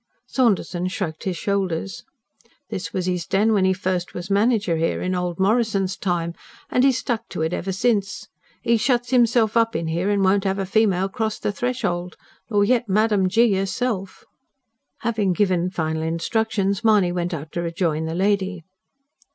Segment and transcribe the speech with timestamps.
[0.25, 2.03] Saunderson shrugged his shoulders.
[2.71, 6.33] "This was his den when he first was manager here, in old Morrison's time,
[6.71, 8.27] and he's stuck to it ever since.
[8.63, 12.17] He shuts himself up in here, and won't have a female cross the threshold
[12.49, 13.53] nor yet Madam G.
[13.53, 14.25] herself."
[15.01, 18.63] Having given final instructions, Mahony went out to rejoin the lady.